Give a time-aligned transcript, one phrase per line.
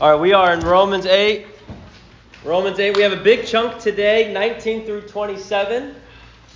[0.00, 1.46] All right, we are in Romans 8.
[2.44, 5.94] Romans 8, we have a big chunk today, 19 through 27.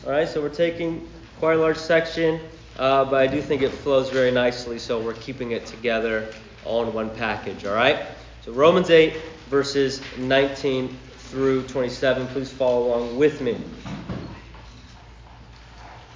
[0.04, 2.40] All right, so we're taking quite a large section,
[2.80, 6.82] uh, but I do think it flows very nicely, so we're keeping it together all
[6.84, 7.64] in one package.
[7.64, 8.06] All right,
[8.44, 9.16] so Romans 8,
[9.48, 12.26] verses 19 through 27.
[12.26, 13.56] Please follow along with me.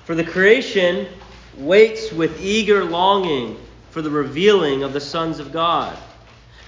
[0.07, 1.07] For the creation
[1.57, 3.59] waits with eager longing
[3.91, 5.97] for the revealing of the sons of God.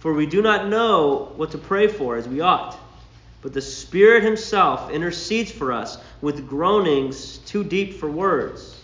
[0.00, 2.76] For we do not know what to pray for as we ought.
[3.42, 8.82] But the Spirit Himself intercedes for us with groanings too deep for words.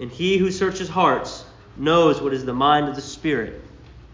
[0.00, 1.44] And He who searches hearts
[1.76, 3.62] knows what is the mind of the Spirit,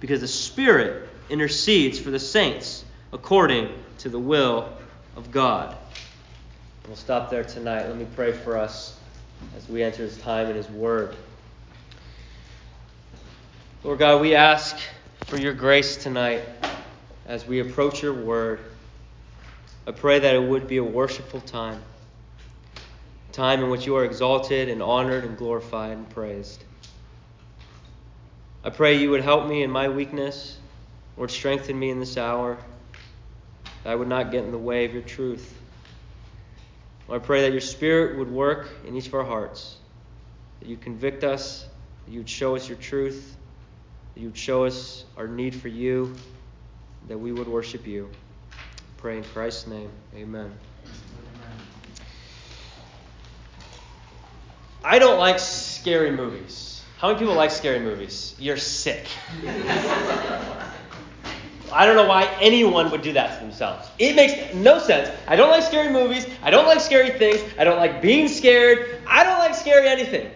[0.00, 4.72] because the Spirit intercedes for the saints according to the will
[5.16, 5.76] of God.
[6.86, 7.86] We'll stop there tonight.
[7.86, 8.98] Let me pray for us
[9.56, 11.14] as we enter His time in His Word.
[13.84, 14.76] Lord God, we ask
[15.28, 16.40] for your grace tonight
[17.26, 18.60] as we approach your word.
[19.86, 21.82] I pray that it would be a worshipful time,
[23.28, 26.64] a time in which you are exalted and honored and glorified and praised.
[28.64, 30.56] I pray you would help me in my weakness,
[31.18, 32.56] Lord, strengthen me in this hour,
[33.84, 35.60] that I would not get in the way of your truth.
[37.12, 39.76] I pray that your Spirit would work in each of our hearts,
[40.60, 41.68] that you convict us,
[42.06, 43.34] that you would show us your truth
[44.18, 46.12] that you would show us our need for you,
[47.06, 48.10] that we would worship you.
[48.96, 49.90] Pray in Christ's name.
[50.16, 50.50] Amen.
[54.82, 56.82] I don't like scary movies.
[56.98, 58.34] How many people like scary movies?
[58.40, 59.06] You're sick.
[61.70, 63.86] I don't know why anyone would do that to themselves.
[64.00, 65.16] It makes no sense.
[65.28, 66.26] I don't like scary movies.
[66.42, 67.40] I don't like scary things.
[67.56, 69.00] I don't like being scared.
[69.06, 70.32] I don't like scary anything.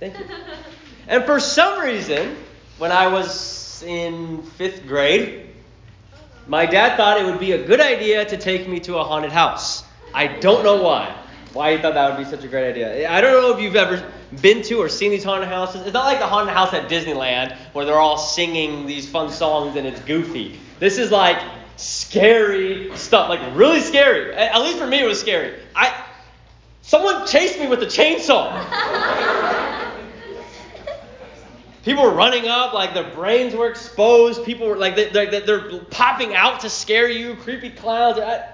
[0.00, 0.24] Thank you.
[1.08, 2.36] And for some reason,
[2.76, 5.46] when I was in fifth grade,
[6.46, 9.32] my dad thought it would be a good idea to take me to a haunted
[9.32, 9.84] house.
[10.12, 11.14] I don't know why.
[11.54, 13.10] Why he thought that would be such a great idea.
[13.10, 14.06] I don't know if you've ever
[14.42, 15.82] been to or seen these haunted houses.
[15.82, 19.76] It's not like the haunted house at Disneyland where they're all singing these fun songs
[19.76, 20.60] and it's goofy.
[20.78, 21.40] This is like
[21.76, 24.34] scary stuff, like really scary.
[24.34, 25.58] At least for me, it was scary.
[25.74, 26.04] I
[26.82, 29.64] someone chased me with a chainsaw.
[31.88, 34.44] People were running up like their brains were exposed.
[34.44, 37.34] People were like they, are they're popping out to scare you.
[37.36, 38.18] Creepy clowns.
[38.18, 38.46] I,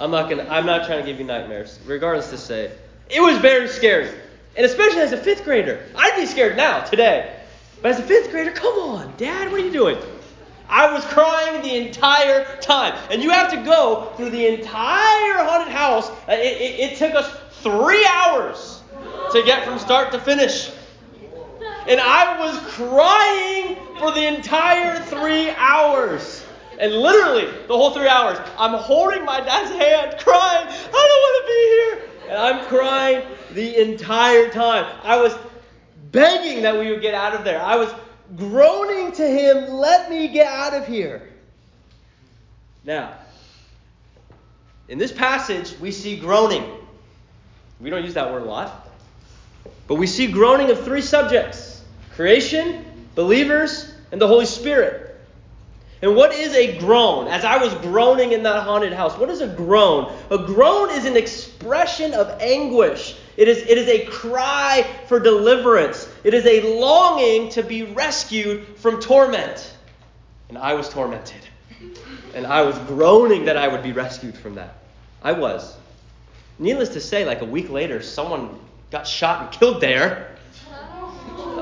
[0.00, 0.44] I'm not gonna.
[0.50, 1.78] I'm not trying to give you nightmares.
[1.86, 2.72] Regardless to say,
[3.08, 4.08] it was very scary,
[4.56, 7.32] and especially as a fifth grader, I'd be scared now today.
[7.80, 9.96] But as a fifth grader, come on, Dad, what are you doing?
[10.68, 15.72] I was crying the entire time, and you have to go through the entire haunted
[15.72, 16.10] house.
[16.26, 18.82] It, it, it took us three hours
[19.30, 20.72] to get from start to finish
[21.90, 26.46] and I was crying for the entire three hours.
[26.78, 31.36] And literally, the whole three hours, I'm holding my dad's hand, crying, I don't want
[31.40, 32.30] to be here.
[32.30, 35.00] And I'm crying the entire time.
[35.02, 35.34] I was
[36.12, 37.60] begging that we would get out of there.
[37.60, 37.92] I was
[38.36, 41.28] groaning to him, let me get out of here.
[42.84, 43.14] Now,
[44.88, 46.70] in this passage, we see groaning.
[47.80, 48.88] We don't use that word a lot.
[49.88, 51.69] But we see groaning of three subjects
[52.20, 52.84] creation,
[53.14, 55.18] believers, and the Holy Spirit.
[56.02, 57.28] And what is a groan?
[57.28, 60.12] As I was groaning in that haunted house, what is a groan?
[60.30, 63.16] A groan is an expression of anguish.
[63.38, 66.12] It is, it is a cry for deliverance.
[66.22, 69.74] It is a longing to be rescued from torment.
[70.50, 71.40] And I was tormented.
[72.34, 74.74] And I was groaning that I would be rescued from that.
[75.22, 75.74] I was.
[76.58, 78.58] Needless to say, like a week later, someone
[78.90, 80.29] got shot and killed there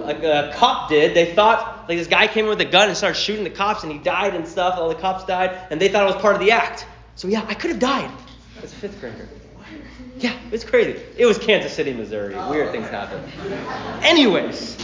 [0.09, 1.15] a, a cop did.
[1.15, 3.83] They thought like this guy came in with a gun and started shooting the cops,
[3.83, 4.79] and he died and stuff.
[4.79, 6.87] All the cops died, and they thought it was part of the act.
[7.17, 8.11] So yeah, I could have died
[8.63, 9.29] as a fifth grader.
[10.19, 11.01] Yeah, it's crazy.
[11.17, 12.35] It was Kansas City, Missouri.
[12.51, 13.23] Weird things happen.
[14.03, 14.77] Anyways,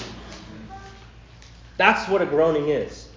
[1.77, 3.09] that's what a groaning is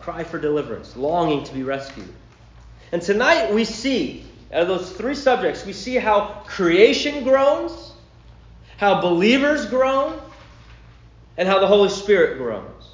[0.00, 2.08] cry for deliverance, longing to be rescued.
[2.90, 7.92] And tonight we see, out of those three subjects, we see how creation groans,
[8.78, 10.18] how believers groan,
[11.36, 12.90] and how the Holy Spirit groans.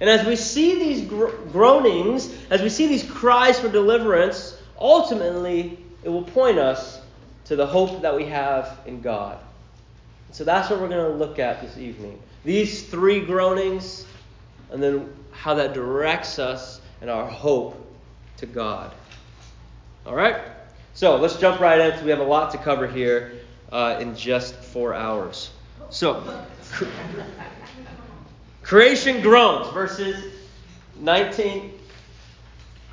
[0.00, 6.08] And as we see these groanings, as we see these cries for deliverance, ultimately it
[6.08, 7.00] will point us
[7.44, 9.38] to the hope that we have in God.
[10.32, 12.20] So that's what we're going to look at this evening.
[12.44, 14.06] These three groanings,
[14.70, 17.78] and then how that directs us and our hope
[18.38, 18.92] to God.
[20.06, 20.36] All right?
[20.94, 22.04] So let's jump right in.
[22.04, 23.32] We have a lot to cover here
[23.70, 25.50] uh, in just four hours.
[25.90, 26.44] So,
[28.62, 30.32] creation groans, verses
[30.98, 31.78] 19.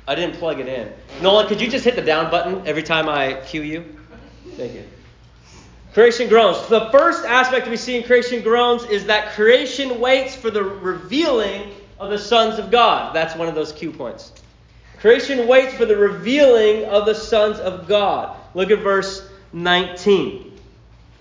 [0.06, 0.92] I didn't plug it in.
[1.22, 3.84] Nolan, could you just hit the down button every time I cue you?
[4.56, 4.84] Thank you.
[5.92, 6.66] Creation groans.
[6.68, 11.72] The first aspect we see in creation groans is that creation waits for the revealing
[11.98, 13.14] of the sons of God.
[13.14, 14.32] That's one of those cue points.
[14.98, 18.36] Creation waits for the revealing of the sons of God.
[18.54, 20.58] Look at verse 19.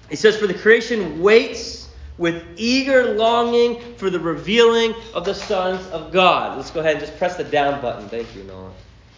[0.09, 1.78] It says, For the creation waits
[2.19, 6.57] with eager longing for the revealing of the sons of God.
[6.57, 8.09] Let's go ahead and just press the down button.
[8.09, 8.73] Thank you, Nolan.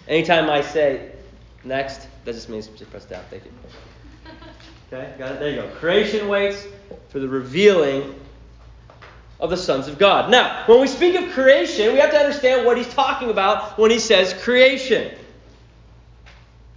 [0.07, 1.11] Anytime I say
[1.63, 3.23] next, that just means just press down.
[3.29, 3.51] Thank you.
[4.93, 5.39] Okay, got it?
[5.39, 5.67] There you go.
[5.75, 6.65] Creation waits
[7.09, 8.15] for the revealing
[9.39, 10.29] of the sons of God.
[10.29, 13.89] Now, when we speak of creation, we have to understand what he's talking about when
[13.89, 15.17] he says creation.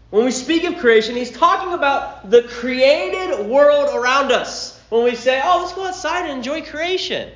[0.08, 4.73] When we speak of creation, he's talking about the created world around us.
[4.88, 7.32] When we say, oh, let's go outside and enjoy creation.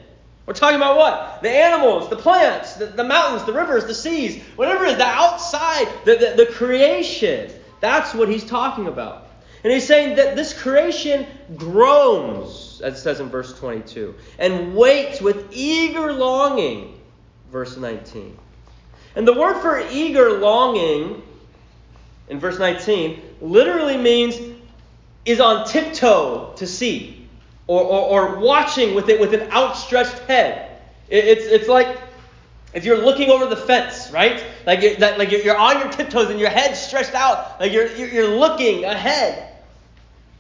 [0.47, 1.43] We're talking about what?
[1.43, 5.05] The animals, the plants, the, the mountains, the rivers, the seas, whatever it is, the
[5.05, 7.51] outside, the, the, the creation.
[7.81, 9.29] That's what he's talking about.
[9.65, 15.21] And he's saying that this creation groans, as it says in verse 22, and waits
[15.21, 16.99] with eager longing,
[17.51, 18.39] verse 19.
[19.17, 21.23] And the word for eager longing
[22.29, 24.39] in verse 19 literally means
[25.25, 27.18] is on tiptoe to see,
[27.69, 30.81] or, or, or watching with it with an outstretched head.
[31.09, 31.97] It, it's, it's like
[32.75, 34.45] if you're looking over the fence, right?
[34.67, 37.95] Like, you're, that, like you're on your tiptoes and your head's stretched out, like you're,
[37.95, 39.45] you're looking ahead.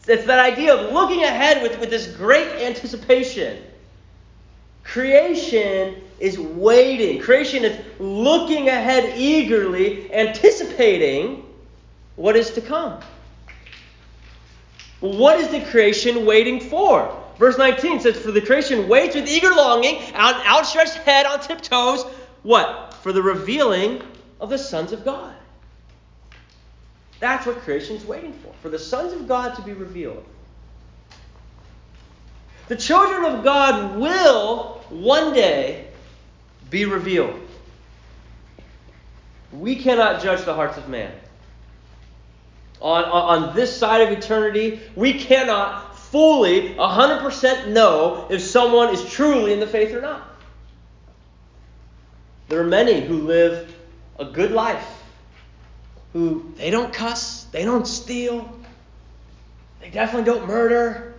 [0.07, 3.63] It's that idea of looking ahead with, with this great anticipation.
[4.83, 7.21] Creation is waiting.
[7.21, 11.45] Creation is looking ahead eagerly, anticipating
[12.17, 13.01] what is to come.
[15.01, 17.15] What is the creation waiting for?
[17.39, 22.05] Verse 19 says, For the creation waits with eager longing, out, outstretched head on tiptoes,
[22.43, 22.95] what?
[22.95, 24.03] For the revealing
[24.41, 25.35] of the sons of God.
[27.21, 30.25] That's what creation is waiting for, for the sons of God to be revealed.
[32.69, 35.89] The children of God will one day
[36.71, 37.41] be revealed.
[39.53, 41.13] We cannot judge the hearts of man.
[42.81, 49.53] On, on, this side of eternity, we cannot fully, 100% know if someone is truly
[49.53, 50.29] in the faith or not.
[52.49, 53.75] There are many who live
[54.19, 54.87] a good life
[56.13, 58.49] who they don't cuss, they don't steal,
[59.81, 61.15] they definitely don't murder,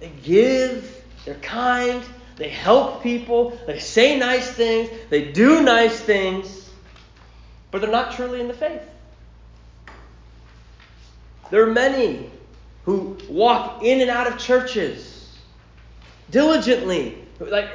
[0.00, 2.02] they give, they're kind,
[2.36, 6.70] they help people, they say nice things, they do nice things,
[7.70, 8.82] but they're not truly in the faith.
[11.50, 12.30] There are many
[12.84, 15.36] who walk in and out of churches
[16.30, 17.68] diligently, like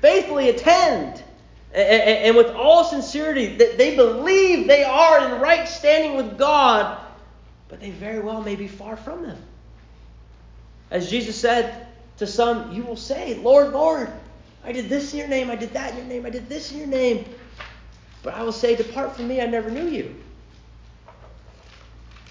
[0.00, 1.22] faithfully attend,
[1.72, 6.98] and, with all sincerity, that they believe they are in right standing with God,
[7.68, 9.38] but they very well may be far from them.
[10.90, 14.10] As Jesus said to some, You will say, Lord, Lord,
[14.64, 16.72] I did this in your name, I did that in your name, I did this
[16.72, 17.26] in your name.
[18.22, 20.14] But I will say, Depart from me, I never knew you.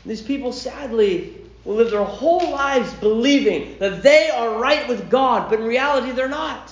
[0.08, 1.36] These people sadly
[1.66, 6.12] will live their whole lives believing that they are right with God, but in reality
[6.12, 6.72] they're not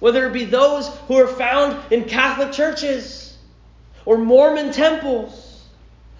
[0.00, 3.36] whether it be those who are found in Catholic churches,
[4.06, 5.62] or Mormon temples,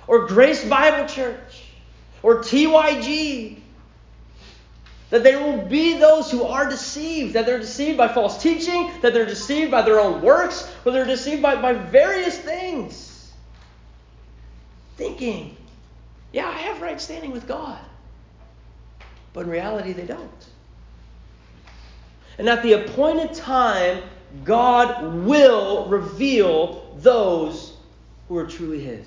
[0.07, 1.64] or Grace Bible Church,
[2.23, 3.59] or TYG,
[5.09, 9.12] that there will be those who are deceived, that they're deceived by false teaching, that
[9.12, 13.33] they're deceived by their own works, or they're deceived by, by various things.
[14.97, 15.57] Thinking,
[16.33, 17.79] yeah, I have right standing with God.
[19.33, 20.47] But in reality, they don't.
[22.39, 24.03] And at the appointed time,
[24.45, 27.77] God will reveal those
[28.29, 29.07] who are truly His.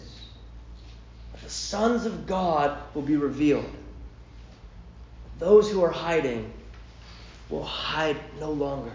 [1.42, 3.70] The sons of God will be revealed.
[5.40, 6.52] Those who are hiding
[7.50, 8.92] will hide no longer.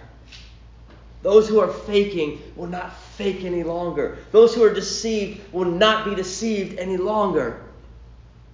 [1.23, 4.19] Those who are faking will not fake any longer.
[4.31, 7.63] Those who are deceived will not be deceived any longer.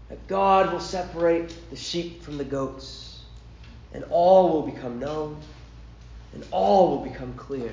[0.08, 3.22] That God will separate the sheep from the goats,
[3.92, 5.36] and all will become known,
[6.32, 7.72] and all will become clear.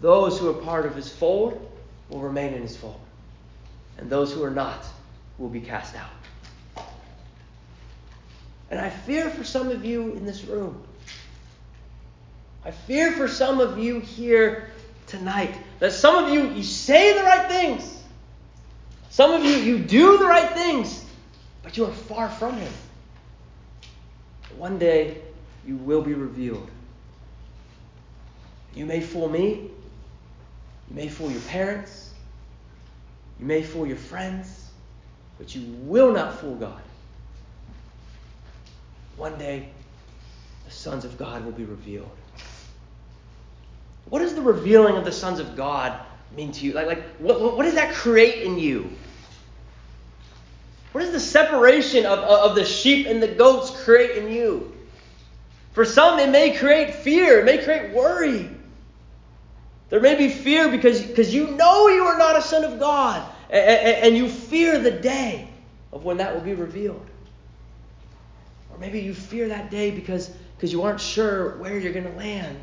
[0.00, 1.70] Those who are part of his fold
[2.10, 3.00] will remain in his fold,
[3.96, 4.84] and those who are not
[5.38, 6.84] will be cast out.
[8.70, 10.84] And I fear for some of you in this room
[12.64, 14.70] I fear for some of you here
[15.06, 17.93] tonight that some of you, you say the right things.
[19.14, 21.04] Some of you, you do the right things,
[21.62, 22.72] but you are far from Him.
[24.56, 25.18] One day,
[25.64, 26.68] you will be revealed.
[28.74, 29.70] You may fool me.
[30.88, 32.12] You may fool your parents.
[33.38, 34.70] You may fool your friends.
[35.38, 36.82] But you will not fool God.
[39.16, 39.68] One day,
[40.64, 42.10] the sons of God will be revealed.
[44.06, 46.00] What does the revealing of the sons of God
[46.36, 46.72] mean to you?
[46.72, 48.90] Like, like what, what does that create in you?
[50.94, 54.72] What does the separation of, of the sheep and the goats create in you?
[55.72, 58.48] For some, it may create fear, it may create worry.
[59.90, 63.28] There may be fear because, because you know you are not a son of God,
[63.50, 65.48] and, and, you fear the day
[65.92, 67.04] of when that will be revealed.
[68.70, 72.16] Or maybe you fear that day because, because you aren't sure where you're going to
[72.16, 72.60] land.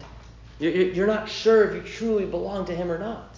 [0.58, 3.36] You're not sure if you truly belong to Him or not.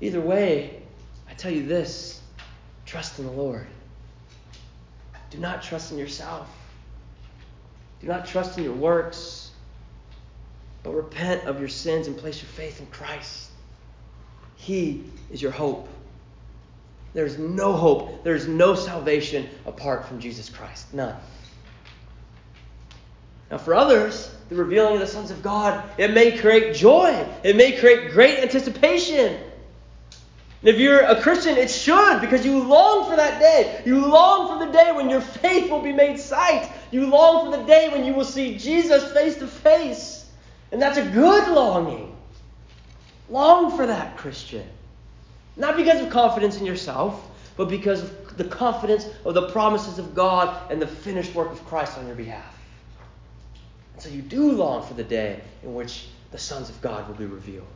[0.00, 0.82] Either way,
[1.30, 2.15] I tell you this
[2.86, 3.66] trust in the Lord.
[5.30, 6.48] Do not trust in yourself.
[8.00, 9.50] Do not trust in your works,
[10.82, 13.50] but repent of your sins and place your faith in Christ.
[14.56, 15.88] He is your hope.
[17.12, 20.92] There is no hope, there is no salvation apart from Jesus Christ.
[20.92, 21.16] None.
[23.50, 27.26] Now, for others, the revealing of the sons of God, it may create joy.
[27.42, 29.40] It may create great anticipation.
[30.66, 33.82] If you're a Christian, it should, because you long for that day.
[33.86, 36.68] You long for the day when your faith will be made sight.
[36.90, 40.28] You long for the day when you will see Jesus face to face.
[40.72, 42.16] And that's a good longing.
[43.30, 44.66] Long for that, Christian.
[45.56, 50.16] Not because of confidence in yourself, but because of the confidence of the promises of
[50.16, 52.58] God and the finished work of Christ on your behalf.
[53.94, 57.14] And so you do long for the day in which the sons of God will
[57.14, 57.66] be revealed.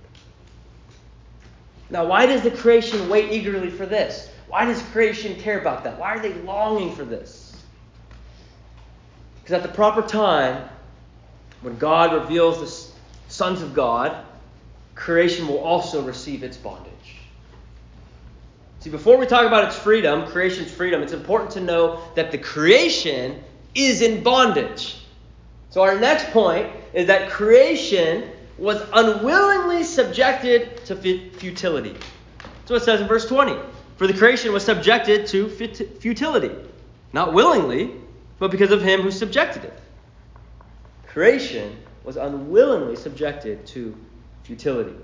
[1.91, 4.31] Now, why does the creation wait eagerly for this?
[4.49, 5.99] Why does creation care about that?
[5.99, 7.57] Why are they longing for this?
[9.43, 10.69] Because at the proper time,
[11.63, 14.25] when God reveals the sons of God,
[14.95, 16.91] creation will also receive its bondage.
[18.81, 22.39] See, before we talk about its freedom, creation's freedom, it's important to know that the
[22.39, 23.43] creation
[23.75, 24.97] is in bondage.
[25.69, 28.31] So, our next point is that creation
[28.61, 31.97] was unwillingly subjected to futility.
[32.67, 33.57] What it says in verse 20.
[33.97, 36.55] For the creation was subjected to futility,
[37.13, 37.91] not willingly,
[38.39, 39.79] but because of him who subjected it.
[41.09, 43.97] Creation was unwillingly subjected to
[44.45, 44.95] futility.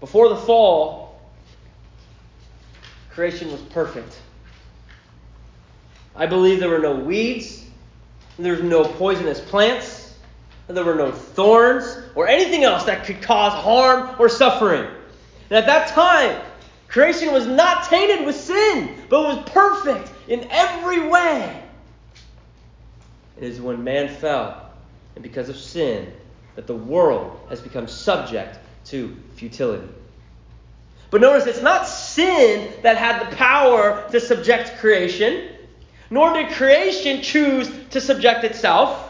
[0.00, 1.20] Before the fall,
[3.10, 4.18] creation was perfect.
[6.16, 7.64] I believe there were no weeds,
[8.38, 10.01] there there's no poisonous plants.
[10.74, 14.86] There were no thorns or anything else that could cause harm or suffering.
[15.50, 16.40] And at that time,
[16.88, 21.62] creation was not tainted with sin, but was perfect in every way.
[23.36, 24.70] It is when man fell,
[25.14, 26.12] and because of sin,
[26.54, 29.88] that the world has become subject to futility.
[31.10, 35.48] But notice it's not sin that had the power to subject creation
[36.12, 39.01] nor did creation choose to subject itself,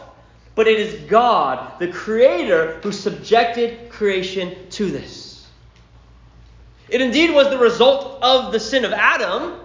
[0.55, 5.47] but it is God, the Creator, who subjected creation to this.
[6.89, 9.55] It indeed was the result of the sin of Adam,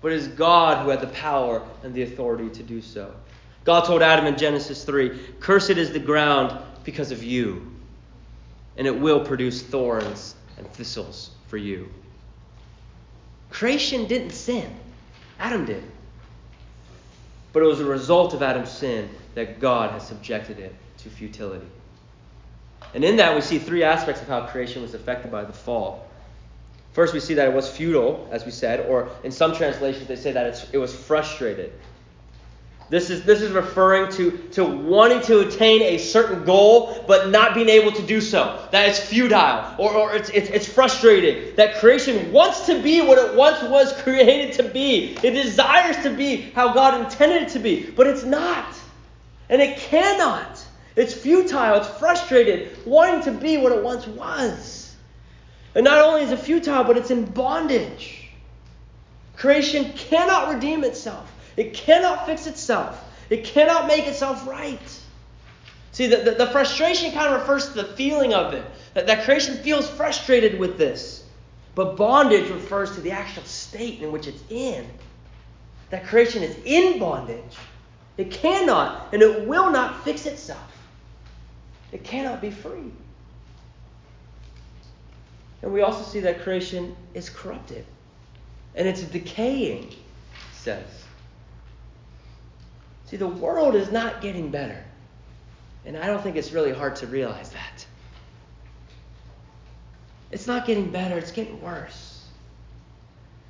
[0.00, 3.12] but it is God who had the power and the authority to do so.
[3.64, 7.70] God told Adam in Genesis 3 Cursed is the ground because of you,
[8.76, 11.88] and it will produce thorns and thistles for you.
[13.50, 14.74] Creation didn't sin,
[15.38, 15.82] Adam did.
[17.52, 21.66] But it was a result of Adam's sin that God has subjected it to futility.
[22.94, 26.08] And in that, we see three aspects of how creation was affected by the fall.
[26.94, 30.16] First, we see that it was futile, as we said, or in some translations, they
[30.16, 31.74] say that it was frustrated.
[32.88, 37.52] This is, this is referring to, to wanting to attain a certain goal, but not
[37.52, 38.66] being able to do so.
[38.70, 41.54] That it's futile or, or it's, it's, it's frustrating.
[41.56, 45.18] That creation wants to be what it once was created to be.
[45.22, 48.74] It desires to be how God intended it to be, but it's not.
[49.48, 50.64] And it cannot.
[50.96, 54.94] It's futile, it's frustrated, wanting to be what it once was.
[55.74, 58.30] And not only is it futile, but it's in bondage.
[59.36, 61.30] Creation cannot redeem itself.
[61.56, 63.04] It cannot fix itself.
[63.28, 65.00] It cannot make itself right.
[65.92, 68.64] See, the, the, the, frustration kind of refers to the feeling of it.
[68.94, 71.24] That, that creation feels frustrated with this.
[71.74, 74.86] But bondage refers to the actual state in which it's in.
[75.90, 77.56] That creation is in bondage.
[78.16, 80.72] It cannot and it will not fix itself.
[81.92, 82.92] It cannot be free.
[85.62, 87.84] And we also see that creation is corrupted.
[88.74, 89.96] And it's decaying, it
[90.52, 90.86] says.
[93.06, 94.82] See, the world is not getting better.
[95.84, 97.86] And I don't think it's really hard to realize that.
[100.30, 102.15] It's not getting better, it's getting worse.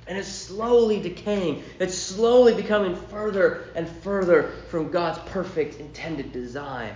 [0.07, 1.63] And it's slowly decaying.
[1.79, 6.93] It's slowly becoming further and further from God's perfect intended design.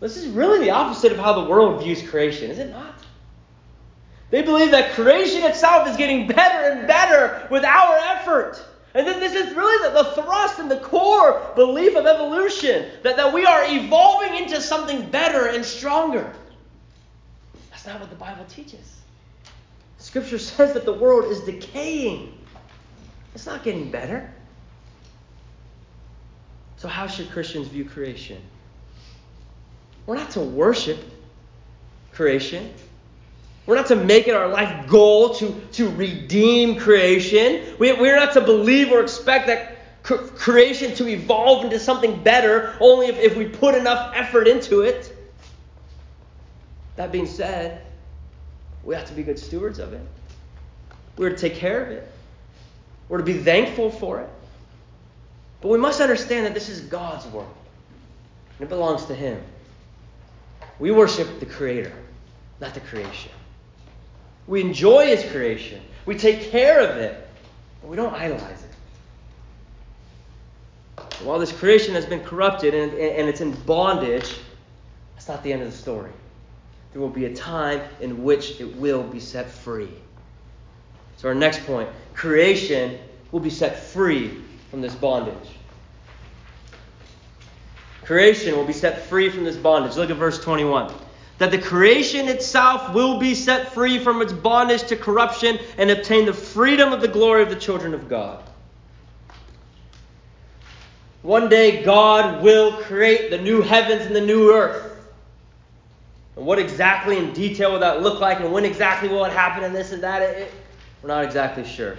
[0.00, 2.94] This is really the opposite of how the world views creation, is it not?
[4.30, 8.62] They believe that creation itself is getting better and better with our effort.
[8.94, 13.16] And then this is really the, the thrust and the core belief of evolution that,
[13.16, 16.32] that we are evolving into something better and stronger.
[17.70, 18.97] That's not what the Bible teaches.
[20.08, 22.32] Scripture says that the world is decaying,
[23.34, 24.32] it's not getting better.
[26.78, 28.40] So, how should Christians view creation?
[30.06, 30.98] We're not to worship
[32.12, 32.72] creation.
[33.66, 37.76] We're not to make it our life goal to, to redeem creation.
[37.78, 43.08] We, we're not to believe or expect that creation to evolve into something better only
[43.08, 45.14] if, if we put enough effort into it.
[46.96, 47.82] That being said,
[48.88, 50.00] we have to be good stewards of it.
[51.18, 52.10] We're to take care of it.
[53.10, 54.30] We're to be thankful for it.
[55.60, 57.54] But we must understand that this is God's world,
[58.58, 59.42] and it belongs to Him.
[60.78, 61.92] We worship the Creator,
[62.62, 63.30] not the creation.
[64.46, 65.82] We enjoy His creation.
[66.06, 67.28] We take care of it,
[67.82, 68.64] but we don't idolize
[70.96, 71.04] it.
[71.24, 74.34] While this creation has been corrupted and, and it's in bondage,
[75.14, 76.10] that's not the end of the story.
[76.92, 79.90] There will be a time in which it will be set free.
[81.16, 82.98] So, our next point creation
[83.32, 85.34] will be set free from this bondage.
[88.04, 89.96] Creation will be set free from this bondage.
[89.96, 90.92] Look at verse 21
[91.38, 96.26] that the creation itself will be set free from its bondage to corruption and obtain
[96.26, 98.42] the freedom of the glory of the children of God.
[101.22, 104.87] One day, God will create the new heavens and the new earth.
[106.38, 109.64] And what exactly in detail will that look like, and when exactly will it happen,
[109.64, 110.50] and this and that, it,
[111.02, 111.98] we're not exactly sure.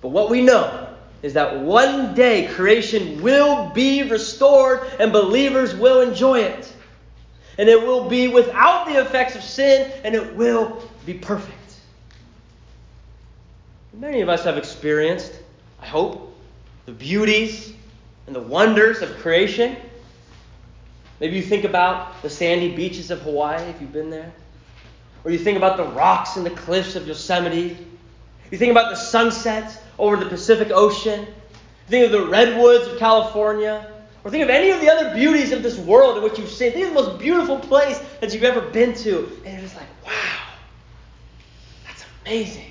[0.00, 0.88] But what we know
[1.22, 6.72] is that one day creation will be restored and believers will enjoy it
[7.58, 11.52] and it will be without the effects of sin, and it will be perfect.
[13.94, 15.32] Many of us have experienced,
[15.80, 16.36] I hope,
[16.84, 17.72] the beauties
[18.26, 19.76] and the wonders of creation.
[21.20, 24.32] Maybe you think about the sandy beaches of Hawaii if you've been there.
[25.24, 27.76] Or you think about the rocks and the cliffs of Yosemite.
[28.50, 31.20] You think about the sunsets over the Pacific Ocean.
[31.20, 33.90] You think of the redwoods of California.
[34.22, 36.72] Or think of any of the other beauties of this world in which you've seen.
[36.72, 39.26] Think of the most beautiful place that you've ever been to.
[39.44, 40.42] And you're just like, wow,
[41.86, 42.70] that's amazing.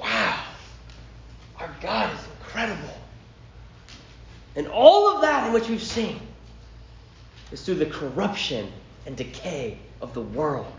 [0.00, 0.42] Wow,
[1.58, 2.94] our God is incredible.
[4.56, 6.20] And all of that in which we've seen
[7.52, 8.70] is through the corruption
[9.06, 10.72] and decay of the world.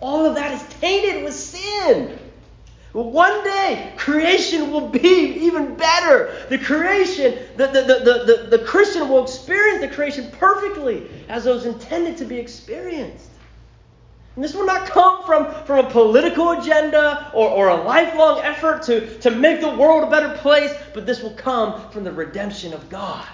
[0.00, 2.18] All of that is tainted with sin.
[2.92, 6.46] One day, creation will be even better.
[6.48, 11.50] The creation, the, the, the, the, the Christian will experience the creation perfectly as it
[11.50, 13.28] was intended to be experienced.
[14.34, 18.82] And this will not come from, from a political agenda or, or a lifelong effort
[18.84, 22.72] to, to make the world a better place, but this will come from the redemption
[22.72, 23.26] of God.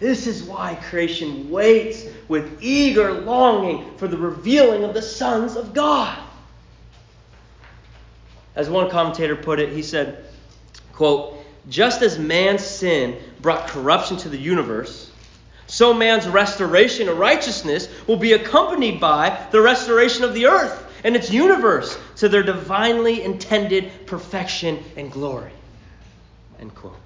[0.00, 5.74] This is why creation waits with eager longing for the revealing of the sons of
[5.74, 6.18] God.
[8.56, 10.24] As one commentator put it, he said,
[10.94, 11.36] quote,
[11.68, 15.12] just as man's sin brought corruption to the universe,
[15.66, 21.14] so man's restoration of righteousness will be accompanied by the restoration of the earth and
[21.14, 25.52] its universe to their divinely intended perfection and glory.
[26.58, 26.96] End quote.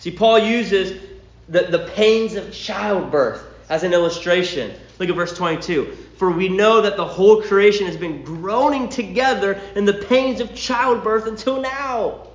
[0.00, 1.11] See, Paul uses
[1.52, 4.72] the, the pains of childbirth as an illustration.
[4.98, 5.96] Look at verse 22.
[6.16, 10.54] For we know that the whole creation has been groaning together in the pains of
[10.54, 12.28] childbirth until now.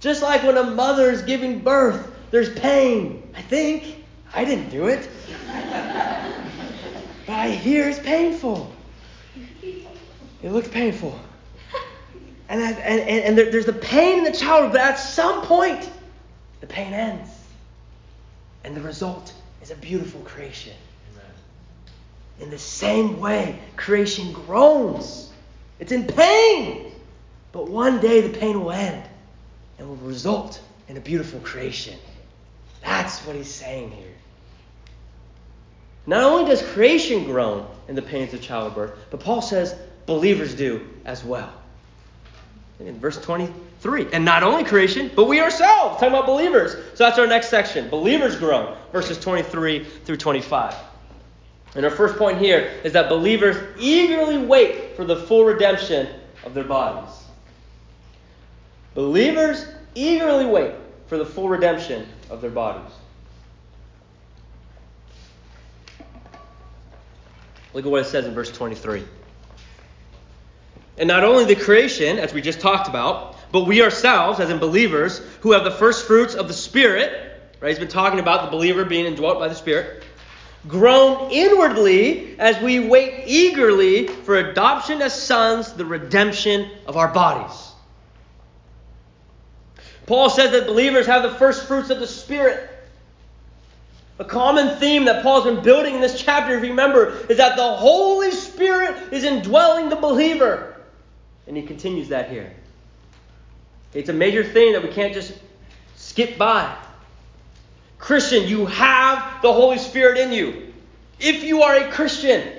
[0.00, 3.30] Just like when a mother is giving birth, there's pain.
[3.36, 4.04] I think.
[4.34, 5.08] I didn't do it.
[7.26, 8.72] but I hear it's painful.
[10.42, 11.18] It looks painful.
[12.48, 15.90] And, and, and, and there, there's the pain in the child, but at some point,
[16.60, 17.37] the pain ends.
[18.64, 20.74] And the result is a beautiful creation.
[21.12, 21.30] Amen.
[22.40, 25.30] In the same way, creation groans.
[25.78, 26.92] It's in pain.
[27.52, 29.04] But one day the pain will end
[29.78, 31.98] and will result in a beautiful creation.
[32.82, 34.14] That's what he's saying here.
[36.06, 39.74] Not only does creation groan in the pains of childbirth, but Paul says
[40.06, 41.52] believers do as well.
[42.80, 43.18] In verse
[43.80, 44.12] 23.
[44.12, 46.72] And not only creation, but we ourselves, talking about believers.
[46.94, 47.88] So that's our next section.
[47.88, 50.74] Believers groan, verses 23 through 25.
[51.74, 56.08] And our first point here is that believers eagerly wait for the full redemption
[56.44, 57.14] of their bodies.
[58.94, 60.74] Believers eagerly wait
[61.06, 62.92] for the full redemption of their bodies.
[67.74, 69.04] Look at what it says in verse 23.
[70.96, 74.58] And not only the creation, as we just talked about, but we ourselves, as in
[74.58, 77.70] believers, who have the first fruits of the Spirit, right?
[77.70, 80.04] He's been talking about the believer being indwelt by the Spirit,
[80.66, 87.72] groan inwardly as we wait eagerly for adoption as sons, the redemption of our bodies.
[90.06, 92.70] Paul says that believers have the first fruits of the Spirit.
[94.18, 97.56] A common theme that Paul's been building in this chapter, if you remember, is that
[97.56, 100.80] the Holy Spirit is indwelling the believer.
[101.46, 102.52] And he continues that here.
[103.94, 105.32] It's a major thing that we can't just
[105.96, 106.76] skip by.
[107.98, 110.72] Christian, you have the Holy Spirit in you.
[111.18, 112.52] If you are a Christian,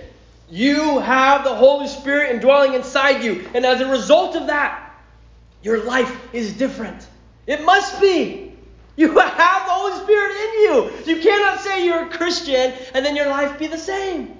[0.50, 3.48] you have the Holy Spirit indwelling inside you.
[3.54, 4.92] And as a result of that,
[5.62, 7.08] your life is different.
[7.48, 8.54] It must be.
[8.96, 11.15] You have the Holy Spirit in you.
[11.15, 14.38] You cannot say you're a Christian and then your life be the same.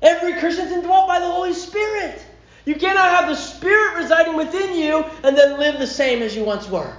[0.00, 2.24] Every Christian is indwelt by the Holy Spirit.
[2.64, 6.44] You cannot have the Spirit residing within you and then live the same as you
[6.44, 6.94] once were.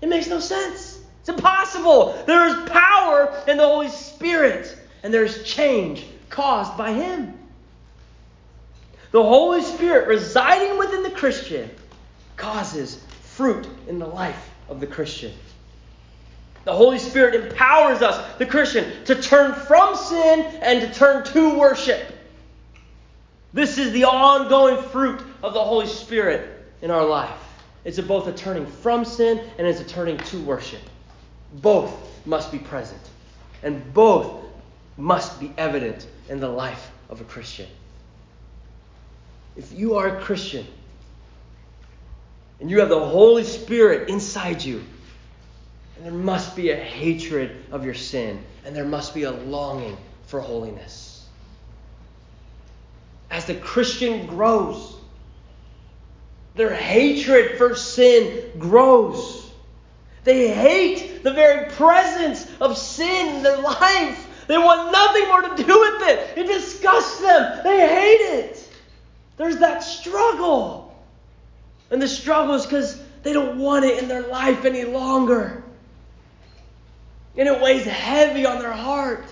[0.00, 1.00] It makes no sense.
[1.20, 2.22] It's impossible.
[2.26, 7.36] There is power in the Holy Spirit, and there's change caused by Him.
[9.10, 11.70] The Holy Spirit residing within the Christian
[12.36, 15.32] causes fruit in the life of the Christian.
[16.64, 21.58] The Holy Spirit empowers us, the Christian, to turn from sin and to turn to
[21.58, 22.14] worship.
[23.52, 26.48] This is the ongoing fruit of the Holy Spirit
[26.82, 27.40] in our life.
[27.84, 30.82] It's a both a turning from sin and it's a turning to worship.
[31.54, 31.92] Both
[32.26, 33.00] must be present,
[33.62, 34.44] and both
[34.98, 37.68] must be evident in the life of a Christian.
[39.56, 40.66] If you are a Christian
[42.60, 44.84] and you have the Holy Spirit inside you,
[45.96, 49.96] and there must be a hatred of your sin, and there must be a longing
[50.26, 51.07] for holiness
[53.30, 54.96] as the Christian grows,
[56.54, 59.50] their hatred for sin grows.
[60.24, 64.26] They hate the very presence of sin in their life.
[64.48, 66.38] They want nothing more to do with it.
[66.38, 67.60] It disgusts them.
[67.64, 68.68] They hate it.
[69.36, 70.96] There's that struggle.
[71.90, 75.62] And the struggle is because they don't want it in their life any longer.
[77.36, 79.24] And it weighs heavy on their heart.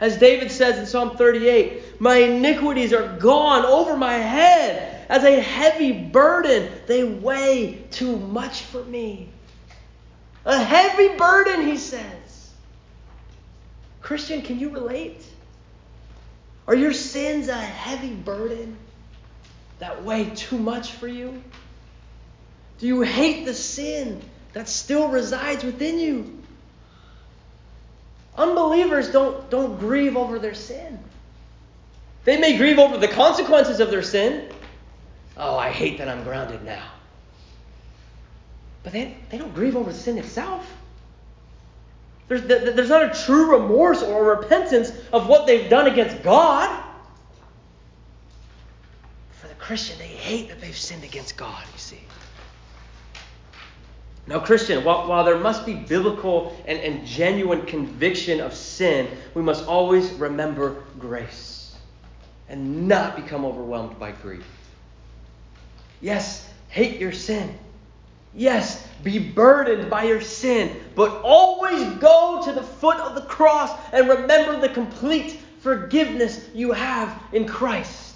[0.00, 5.40] As David says in Psalm 38, my iniquities are gone over my head as a
[5.40, 6.70] heavy burden.
[6.86, 9.28] They weigh too much for me.
[10.44, 12.50] A heavy burden, he says.
[14.02, 15.24] Christian, can you relate?
[16.66, 18.76] Are your sins a heavy burden
[19.78, 21.42] that weigh too much for you?
[22.78, 24.20] Do you hate the sin
[24.52, 26.38] that still resides within you?
[28.36, 30.98] Unbelievers don't, don't grieve over their sin.
[32.24, 34.48] They may grieve over the consequences of their sin.
[35.36, 36.86] Oh, I hate that I'm grounded now.
[38.82, 40.70] But they, they don't grieve over sin itself.
[42.28, 46.82] There's, there's not a true remorse or repentance of what they've done against God.
[49.32, 52.00] For the Christian, they hate that they've sinned against God, you see.
[54.26, 59.42] Now, Christian, while, while there must be biblical and, and genuine conviction of sin, we
[59.42, 61.76] must always remember grace
[62.48, 64.46] and not become overwhelmed by grief.
[66.00, 67.58] Yes, hate your sin,
[68.36, 73.70] Yes, be burdened by your sin, but always go to the foot of the cross
[73.92, 78.14] and remember the complete forgiveness you have in Christ.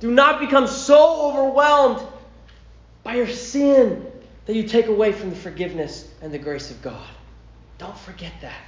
[0.00, 2.06] Do not become so overwhelmed
[3.02, 4.06] by your sin
[4.46, 7.08] that you take away from the forgiveness and the grace of God.
[7.78, 8.62] Don't forget that.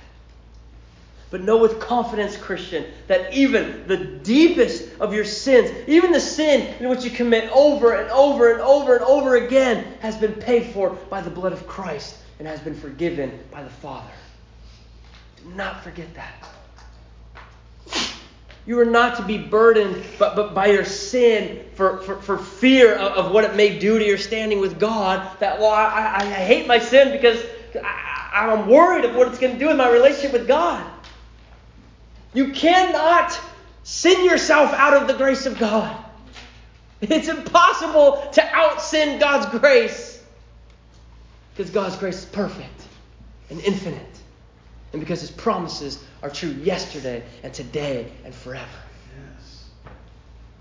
[1.31, 6.75] But know with confidence, Christian, that even the deepest of your sins, even the sin
[6.81, 10.73] in which you commit over and over and over and over again, has been paid
[10.73, 14.13] for by the blood of Christ and has been forgiven by the Father.
[15.43, 16.49] Do not forget that.
[18.67, 22.95] You are not to be burdened but, but by your sin for, for, for fear
[22.95, 25.39] of, of what it may do to your standing with God.
[25.39, 27.41] That, well, I, I, hate my sin because
[27.83, 30.85] I, I'm worried of what it's going to do with my relationship with God.
[32.35, 33.39] You cannot
[33.85, 35.97] sin yourself out of the grace of God.
[37.01, 40.23] It's impossible to out sin God's grace
[41.55, 42.83] because God's grace is perfect
[43.49, 44.16] and infinite.
[44.97, 48.65] And because his promises are true yesterday and today and forever.
[48.65, 49.65] Yes.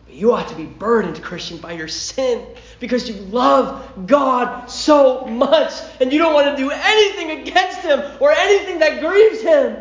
[0.06, 2.46] But you ought to be burdened, Christian, by your sin
[2.82, 5.72] because you love God so much
[6.02, 9.78] and you don't want to do anything against him or anything that grieves him.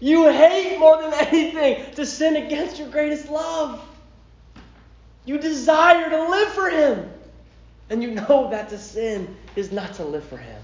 [0.00, 3.80] You hate more than anything to sin against your greatest love.
[5.24, 7.08] You desire to live for Him.
[7.88, 10.59] And you know that to sin is not to live for Him.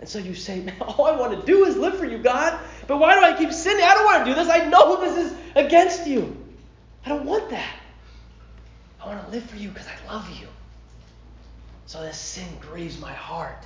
[0.00, 2.58] And so you say, man, all I want to do is live for you, God.
[2.86, 3.84] But why do I keep sinning?
[3.84, 4.48] I don't want to do this.
[4.48, 6.36] I know this is against you.
[7.04, 7.76] I don't want that.
[9.00, 10.48] I want to live for you because I love you.
[11.86, 13.64] So this sin grieves my heart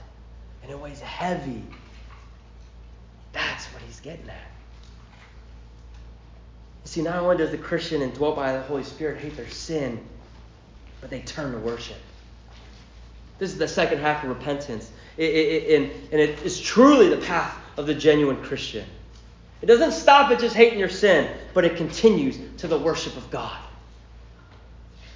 [0.62, 1.62] and it weighs heavy.
[3.32, 4.36] That's what he's getting at.
[6.84, 10.04] See, not only does the Christian indwelt by the Holy Spirit hate their sin,
[11.00, 11.96] but they turn to worship.
[13.38, 14.90] This is the second half of repentance.
[15.18, 18.86] And it is truly the path of the genuine Christian.
[19.60, 23.30] It doesn't stop at just hating your sin, but it continues to the worship of
[23.30, 23.56] God.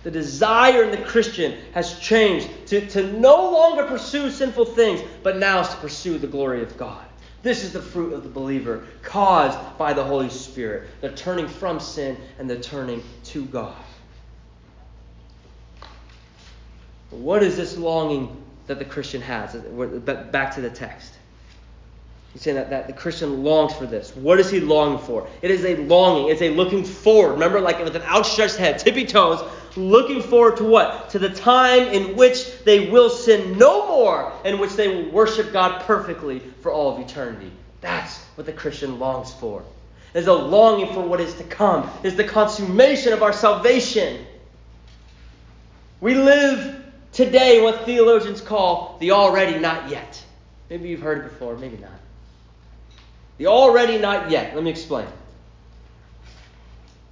[0.05, 5.39] The desire in the Christian has changed to, to no longer pursue sinful things, but
[5.39, 7.05] now is to pursue the glory of God.
[7.43, 10.89] This is the fruit of the believer, caused by the Holy Spirit.
[11.01, 13.77] The turning from sin and the turning to God.
[17.11, 19.55] What is this longing that the Christian has?
[19.55, 21.15] Back to the text.
[22.33, 24.15] He's saying that, that the Christian longs for this.
[24.15, 25.27] What is he longing for?
[25.41, 26.29] It is a longing.
[26.29, 27.33] It's a looking forward.
[27.33, 29.43] Remember, like with an outstretched head, tippy toes,
[29.75, 31.09] looking forward to what?
[31.11, 35.51] To the time in which they will sin no more, in which they will worship
[35.51, 37.51] God perfectly for all of eternity.
[37.81, 39.65] That's what the Christian longs for.
[40.13, 44.27] Is a longing for what is to come, is the consummation of our salvation.
[46.01, 46.86] We live
[47.17, 50.23] today what theologians call the already not yet.
[50.69, 51.91] Maybe you've heard it before, maybe not.
[53.39, 54.55] The already not yet.
[54.55, 55.07] Let me explain.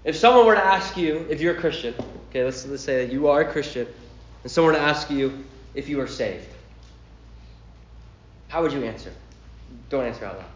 [0.05, 1.95] If someone were to ask you if you're a Christian,
[2.29, 3.87] okay, let's, let's say that you are a Christian,
[4.43, 5.43] and someone were to ask you
[5.75, 6.47] if you are saved,
[8.49, 9.13] how would you answer?
[9.89, 10.47] Don't answer out loud.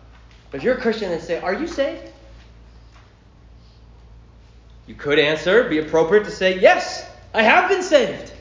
[0.50, 2.12] But if you're a Christian and say, Are you saved?
[4.86, 8.32] You could answer, be appropriate to say, Yes, I have been saved.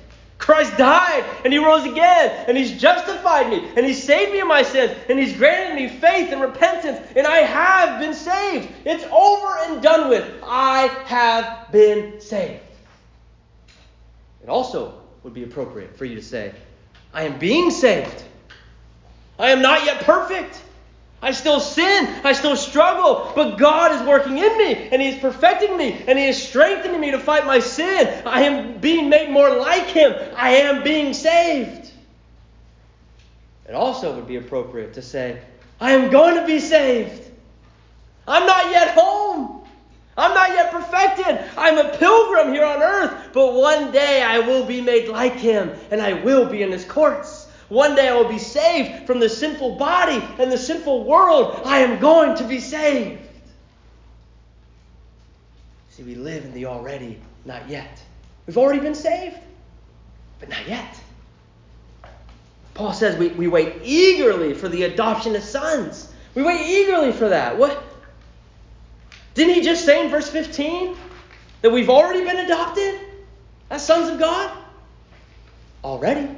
[0.48, 4.48] Christ died and he rose again and he's justified me and he's saved me of
[4.48, 8.70] my sins and he's granted me faith and repentance and I have been saved.
[8.86, 10.26] It's over and done with.
[10.46, 12.62] I have been saved.
[14.42, 16.54] It also would be appropriate for you to say,
[17.14, 18.24] I am being saved.
[19.38, 20.62] I am not yet perfect.
[21.22, 22.08] I still sin.
[22.24, 23.32] I still struggle.
[23.36, 27.02] But God is working in me, and He is perfecting me, and He is strengthening
[27.02, 28.22] me to fight my sin.
[28.26, 30.14] I am being made more like Him.
[30.36, 31.92] I am being saved.
[33.68, 35.42] It also would be appropriate to say,
[35.80, 37.24] I am going to be saved.
[38.28, 39.62] I'm not yet home.
[40.16, 41.40] I'm not yet perfected.
[41.58, 43.30] I'm a pilgrim here on earth.
[43.34, 46.86] But one day I will be made like Him, and I will be in His
[46.86, 47.37] courts.
[47.70, 51.62] One day I will be saved from the sinful body and the sinful world.
[51.66, 53.22] I am going to be saved.
[55.90, 58.02] See, we live in the already, not yet.
[58.46, 59.38] We've already been saved,
[60.40, 60.98] but not yet.
[62.74, 66.14] Paul says we, we wait eagerly for the adoption as sons.
[66.36, 67.58] We wait eagerly for that.
[67.58, 67.84] What?
[69.34, 70.96] Didn't he just say in verse 15
[71.64, 73.00] that we've already been adopted
[73.70, 74.56] as sons of God?
[75.84, 76.30] Already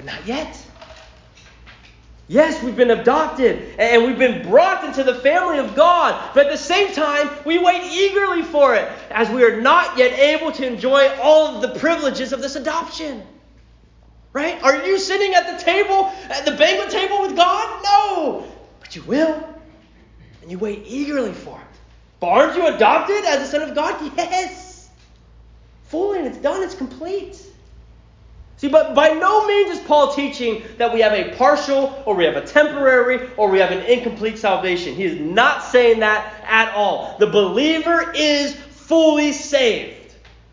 [0.00, 0.66] but not yet.
[2.26, 6.52] Yes, we've been adopted and we've been brought into the family of God, but at
[6.52, 10.66] the same time, we wait eagerly for it as we are not yet able to
[10.66, 13.22] enjoy all of the privileges of this adoption.
[14.32, 14.62] Right?
[14.62, 17.82] Are you sitting at the table, at the banquet table with God?
[17.84, 18.46] No.
[18.78, 19.46] But you will.
[20.40, 21.78] And you wait eagerly for it.
[22.20, 24.00] But aren't you adopted as a son of God?
[24.16, 24.88] Yes.
[25.88, 27.49] Fully, and it's done, it's complete.
[28.60, 32.26] See, but by no means is Paul teaching that we have a partial or we
[32.26, 34.94] have a temporary or we have an incomplete salvation.
[34.94, 37.16] He is not saying that at all.
[37.18, 40.12] The believer is fully saved.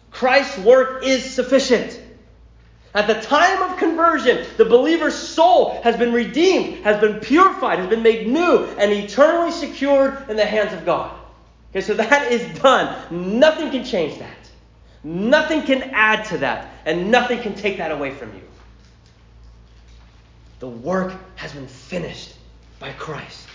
[0.10, 2.00] Christ's work is sufficient.
[2.96, 7.89] At the time of conversion, the believer's soul has been redeemed, has been purified, has
[7.89, 11.13] been made new, and eternally secured in the hands of God.
[11.72, 13.38] Okay, so that is done.
[13.38, 14.38] Nothing can change that.
[15.04, 18.41] Nothing can add to that, and nothing can take that away from you.
[20.60, 22.34] The work has been finished
[22.80, 23.45] by Christ,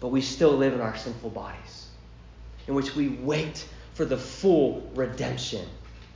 [0.00, 1.86] but we still live in our sinful bodies,
[2.66, 5.64] in which we wait for the full redemption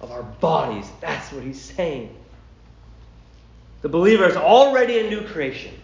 [0.00, 0.90] of our bodies.
[1.00, 2.14] That's what he's saying.
[3.82, 5.74] The believer is already a new creation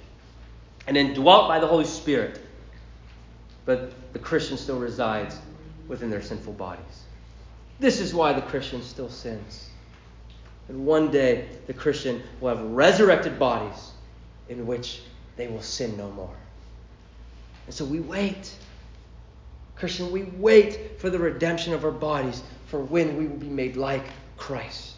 [0.89, 2.41] and indwelt by the Holy Spirit,
[3.65, 5.39] but the Christian still resides
[5.87, 7.05] within their sinful bodies.
[7.79, 9.69] This is why the Christian still sins.
[10.69, 13.91] And one day, the Christian will have resurrected bodies
[14.49, 15.03] in which
[15.37, 16.35] they will sin no more.
[17.67, 18.55] And so we wait.
[19.77, 23.77] Christian, we wait for the redemption of our bodies for when we will be made
[23.77, 24.05] like
[24.37, 24.95] Christ.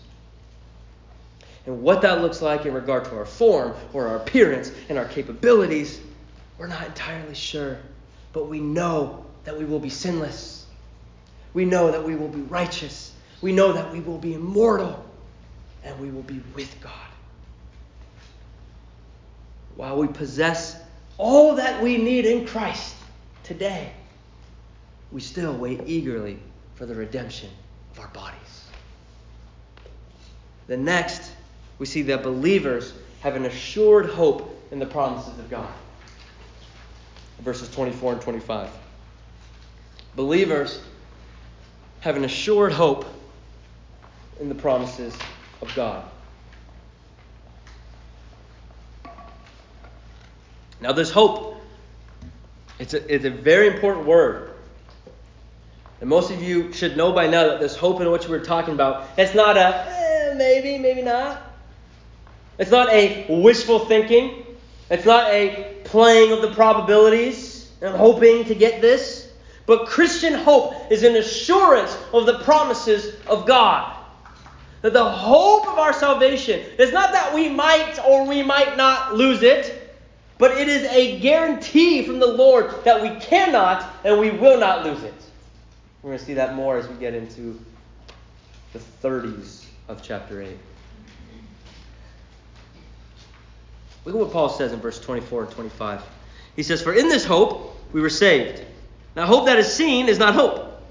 [1.66, 5.07] And what that looks like in regard to our form or our appearance and our
[5.07, 5.98] capabilities,
[6.59, 7.79] we're not entirely sure.
[8.35, 10.64] But we know that we will be sinless
[11.55, 13.12] we know that we will be righteous.
[13.40, 15.03] We know that we will be immortal
[15.85, 16.92] and we will be with God.
[19.77, 20.77] While we possess
[21.18, 22.94] all that we need in Christ
[23.42, 23.92] today,
[25.12, 26.38] we still wait eagerly
[26.75, 27.51] for the redemption
[27.92, 28.68] of our bodies.
[30.66, 31.31] The next,
[31.79, 35.73] we see that believers have an assured hope in the promises of God.
[37.40, 38.70] Verses 24 and 25.
[40.16, 40.83] Believers
[42.01, 43.05] have an assured hope
[44.40, 45.14] in the promises
[45.60, 46.04] of God.
[50.80, 51.62] Now, this hope,
[52.78, 54.50] it's a, it's a very important word.
[56.00, 58.74] And most of you should know by now that this hope in which we're talking
[58.74, 61.40] about, it's not a eh, maybe, maybe not.
[62.58, 64.44] It's not a wishful thinking.
[64.90, 67.70] It's not a playing of the probabilities.
[67.80, 69.32] I'm hoping to get this.
[69.66, 73.96] But Christian hope is an assurance of the promises of God.
[74.85, 79.14] That the hope of our salvation is not that we might or we might not
[79.14, 79.97] lose it,
[80.37, 84.85] but it is a guarantee from the Lord that we cannot and we will not
[84.85, 85.14] lose it.
[86.03, 87.59] We're going to see that more as we get into
[88.75, 90.55] the 30s of chapter 8.
[94.05, 96.03] Look at what Paul says in verse 24 and 25.
[96.57, 98.62] He says, For in this hope we were saved.
[99.16, 100.83] Now, hope that is seen is not hope.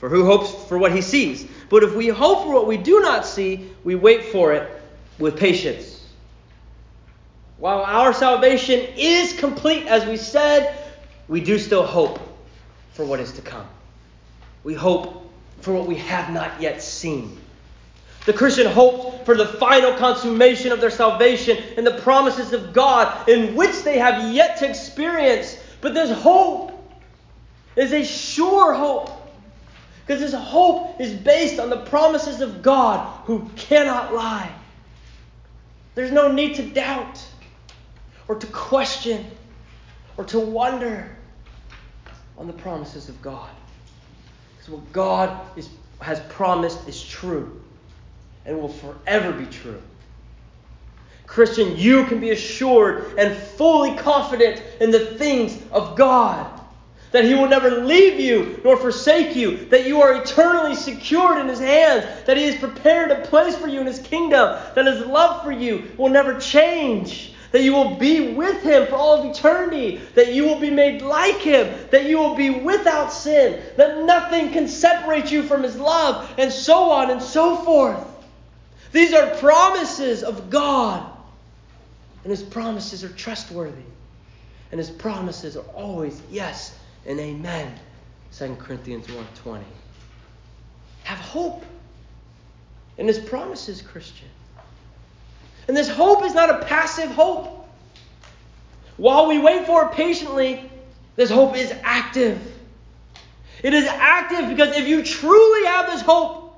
[0.00, 1.48] For who hopes for what he sees?
[1.72, 4.70] But if we hope for what we do not see, we wait for it
[5.18, 6.04] with patience.
[7.56, 10.76] While our salvation is complete, as we said,
[11.28, 12.20] we do still hope
[12.92, 13.66] for what is to come.
[14.64, 15.32] We hope
[15.62, 17.40] for what we have not yet seen.
[18.26, 23.30] The Christian hopes for the final consummation of their salvation and the promises of God
[23.30, 25.56] in which they have yet to experience.
[25.80, 26.70] But this hope
[27.76, 29.21] is a sure hope.
[30.04, 34.52] Because his hope is based on the promises of God who cannot lie.
[35.94, 37.24] There's no need to doubt
[38.26, 39.26] or to question
[40.16, 41.16] or to wonder
[42.36, 43.50] on the promises of God.
[44.56, 45.68] Because what God is,
[46.00, 47.60] has promised is true
[48.44, 49.80] and will forever be true.
[51.26, 56.61] Christian, you can be assured and fully confident in the things of God
[57.12, 61.48] that He will never leave you nor forsake you, that you are eternally secured in
[61.48, 65.06] His hands, that He has prepared a place for you in His kingdom, that His
[65.06, 69.30] love for you will never change, that you will be with Him for all of
[69.30, 74.04] eternity, that you will be made like Him, that you will be without sin, that
[74.04, 78.04] nothing can separate you from His love, and so on and so forth.
[78.90, 81.10] These are promises of God,
[82.24, 83.82] and His promises are trustworthy.
[84.70, 86.74] And his promises are always yes
[87.06, 87.78] and amen.
[88.36, 89.62] 2 Corinthians 1.20.
[91.04, 91.64] Have hope
[92.98, 94.28] in his promises, Christian.
[95.68, 97.68] And this hope is not a passive hope.
[98.96, 100.70] While we wait for it patiently,
[101.16, 102.40] this hope is active.
[103.62, 106.54] It is active because if you truly have this hope,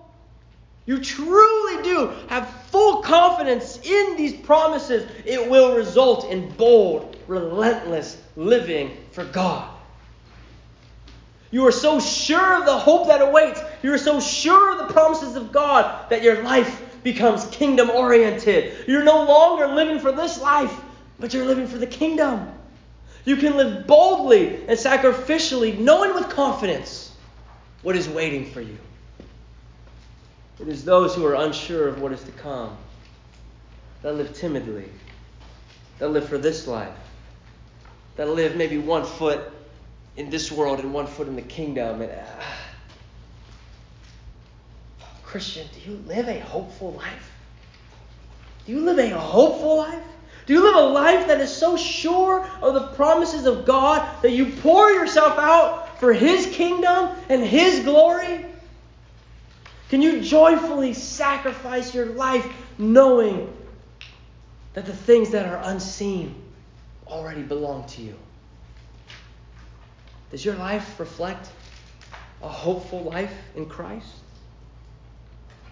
[0.86, 8.20] you truly do have full confidence in these promises, it will result in bold, relentless
[8.36, 9.73] living for God.
[11.54, 13.60] You are so sure of the hope that awaits.
[13.80, 18.88] You are so sure of the promises of God that your life becomes kingdom oriented.
[18.88, 20.76] You're no longer living for this life,
[21.20, 22.52] but you're living for the kingdom.
[23.24, 27.12] You can live boldly and sacrificially, knowing with confidence
[27.82, 28.76] what is waiting for you.
[30.58, 32.76] It is those who are unsure of what is to come
[34.02, 34.88] that live timidly,
[36.00, 36.98] that live for this life,
[38.16, 39.52] that live maybe one foot
[40.16, 42.02] in this world and one foot in the kingdom.
[42.02, 42.24] And, uh,
[45.24, 47.32] Christian, do you live a hopeful life?
[48.66, 50.02] Do you live a hopeful life?
[50.46, 54.32] Do you live a life that is so sure of the promises of God that
[54.32, 58.44] you pour yourself out for His kingdom and His glory?
[59.88, 62.46] Can you joyfully sacrifice your life
[62.78, 63.52] knowing
[64.74, 66.34] that the things that are unseen
[67.06, 68.16] already belong to you?
[70.30, 71.48] Does your life reflect
[72.42, 74.08] a hopeful life in Christ?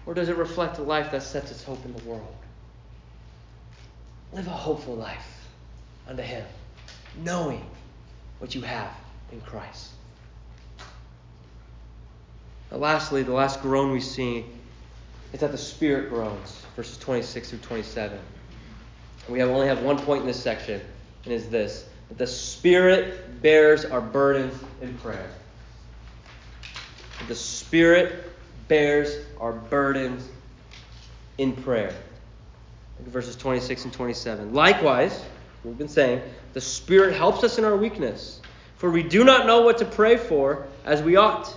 [0.05, 2.35] Or does it reflect a life that sets its hope in the world?
[4.33, 5.47] Live a hopeful life
[6.07, 6.45] unto Him,
[7.23, 7.65] knowing
[8.39, 8.91] what you have
[9.31, 9.91] in Christ.
[12.71, 14.45] And lastly, the last groan we see
[15.31, 18.19] is that the Spirit groans, verses 26 through 27.
[19.29, 20.81] We have, only have one point in this section,
[21.23, 25.29] and is this that the Spirit bears our burdens in prayer.
[27.27, 28.31] The Spirit
[28.67, 30.27] bears our burdens
[31.37, 31.93] in prayer
[33.07, 34.53] verses 26 and 27.
[34.53, 35.23] Likewise,
[35.63, 36.21] we've been saying,
[36.53, 38.41] the Spirit helps us in our weakness,
[38.77, 41.55] for we do not know what to pray for as we ought.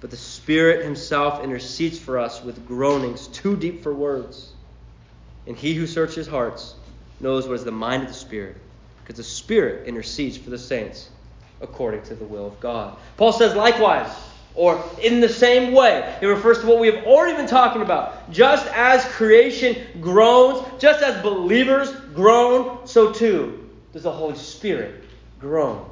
[0.00, 4.52] But the Spirit Himself intercedes for us with groanings too deep for words.
[5.46, 6.74] And He who searches hearts
[7.20, 8.56] knows what is the mind of the Spirit,
[9.06, 11.10] because the Spirit intercedes for the saints
[11.60, 12.98] according to the will of God.
[13.16, 14.10] Paul says, likewise,
[14.56, 18.32] or in the same way, it refers to what we have already been talking about.
[18.32, 25.04] Just as creation groans, just as believers groan, so too does the Holy Spirit
[25.38, 25.88] groan.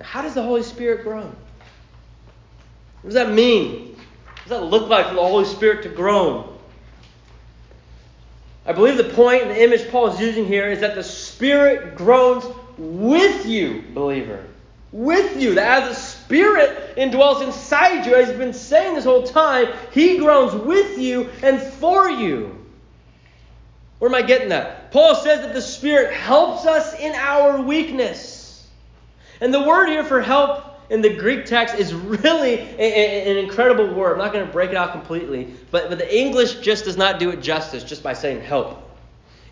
[0.00, 1.34] Now, how does the Holy Spirit groan?
[3.02, 3.94] What does that mean?
[3.94, 6.57] What does that look like for the Holy Spirit to groan?
[8.68, 11.96] I believe the point and the image Paul is using here is that the Spirit
[11.96, 12.44] groans
[12.76, 14.44] with you, believer.
[14.92, 15.54] With you.
[15.54, 20.18] That as the Spirit indwells inside you, as he's been saying this whole time, he
[20.18, 22.62] groans with you and for you.
[24.00, 24.92] Where am I getting that?
[24.92, 28.66] Paul says that the Spirit helps us in our weakness.
[29.40, 33.36] And the word here for help in the Greek text is really a, a, an
[33.36, 34.12] incredible word.
[34.12, 37.18] I'm not going to break it out completely, but, but the English just does not
[37.18, 38.84] do it justice just by saying help.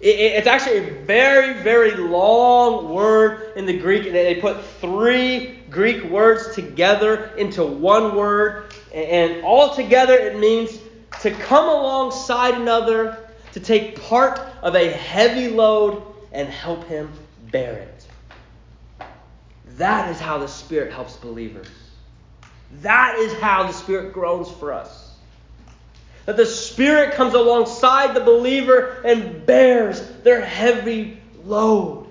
[0.00, 4.62] It, it, it's actually a very, very long word in the Greek, and they put
[4.80, 10.78] three Greek words together into one word, and, and all together it means
[11.20, 13.18] to come alongside another,
[13.52, 17.10] to take part of a heavy load, and help him
[17.50, 17.95] bear it.
[19.76, 21.68] That is how the Spirit helps believers.
[22.80, 25.14] That is how the Spirit groans for us.
[26.24, 32.08] That the Spirit comes alongside the believer and bears their heavy load.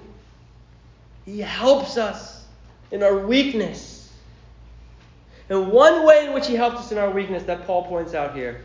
[1.25, 2.45] He helps us
[2.91, 4.11] in our weakness.
[5.49, 8.35] And one way in which He helps us in our weakness that Paul points out
[8.35, 8.61] here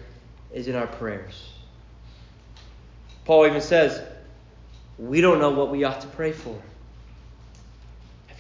[0.53, 1.53] is in our prayers.
[3.24, 4.03] Paul even says,
[4.98, 6.61] We don't know what we ought to pray for.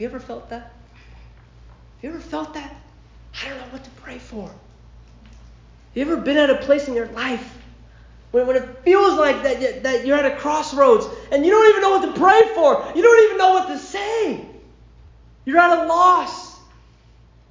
[0.00, 0.62] Have you ever felt that?
[0.62, 0.72] Have
[2.00, 2.74] you ever felt that?
[3.34, 4.46] I don't know what to pray for.
[4.46, 4.56] Have
[5.92, 7.58] you ever been at a place in your life
[8.30, 11.82] when, when it feels like that, that you're at a crossroads and you don't even
[11.82, 12.96] know what to pray for?
[12.96, 14.46] You don't even know what to say.
[15.44, 16.58] You're at a loss.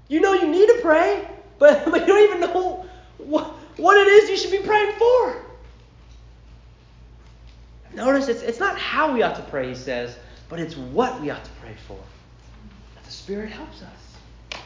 [0.08, 1.28] You know you need to pray,
[1.60, 2.84] but, but you don't even know
[3.20, 3.46] what,
[3.78, 5.46] what it is you should be praying for.
[7.94, 10.18] Notice it's, it's not how we ought to pray, he says,
[10.50, 12.00] but it's what we ought to pray for.
[13.10, 14.62] Spirit helps us.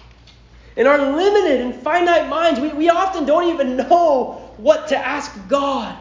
[0.76, 5.36] In our limited and finite minds, we, we often don't even know what to ask
[5.48, 5.96] God.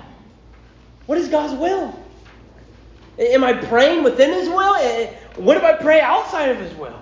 [1.07, 1.99] What is God's will?
[3.19, 4.75] Am I praying within His will?
[5.37, 6.99] What if I pray outside of His will?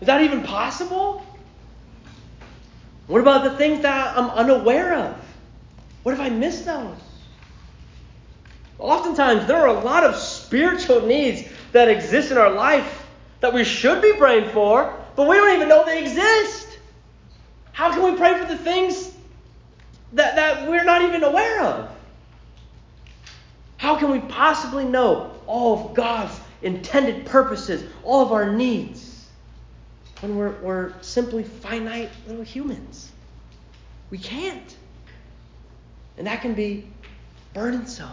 [0.00, 1.24] Is that even possible?
[3.06, 5.16] What about the things that I'm unaware of?
[6.02, 6.96] What if I miss those?
[8.78, 12.99] Oftentimes, there are a lot of spiritual needs that exist in our life
[13.40, 16.78] that we should be praying for, but we don't even know they exist.
[17.72, 19.10] How can we pray for the things
[20.12, 21.90] that, that we're not even aware of.
[23.76, 29.26] How can we possibly know all of God's intended purposes, all of our needs,
[30.20, 33.10] when we're, we're simply finite little humans?
[34.10, 34.76] We can't.
[36.18, 36.86] And that can be
[37.54, 38.10] burdensome.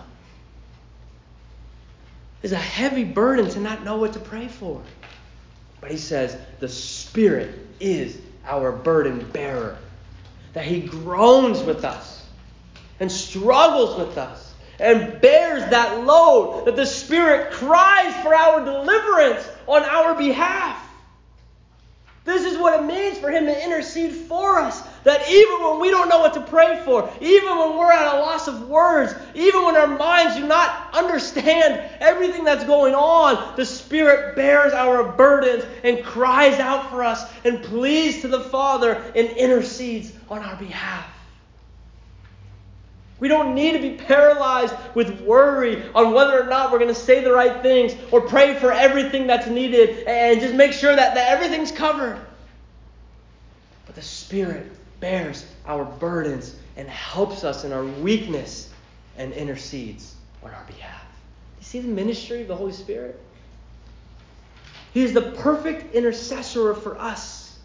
[2.43, 4.81] It's a heavy burden to not know what to pray for.
[5.81, 9.77] But he says the Spirit is our burden bearer,
[10.53, 12.25] that he groans with us
[12.99, 19.47] and struggles with us and bears that load, that the Spirit cries for our deliverance
[19.67, 20.83] on our behalf.
[22.25, 24.83] This is what it means for him to intercede for us.
[25.07, 28.19] That even when we don't know what to pray for, even when we're at a
[28.19, 33.65] loss of words, even when our minds do not understand everything that's going on, the
[33.65, 39.29] Spirit bears our burdens and cries out for us and pleads to the Father and
[39.29, 41.07] intercedes on our behalf.
[43.21, 46.99] We don't need to be paralyzed with worry on whether or not we're going to
[46.99, 51.15] say the right things or pray for everything that's needed and just make sure that,
[51.15, 52.19] that everything's covered.
[53.85, 58.69] But the Spirit bears our burdens and helps us in our weakness
[59.17, 61.05] and intercedes on our behalf.
[61.59, 63.19] You see the ministry of the Holy Spirit?
[64.93, 67.57] He is the perfect intercessor for us.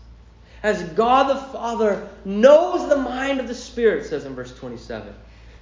[0.62, 5.12] As God the Father knows the mind of the Spirit, says in verse 27